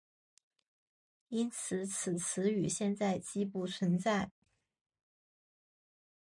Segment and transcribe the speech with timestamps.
[1.27, 4.31] 因此此词语现在几不存在。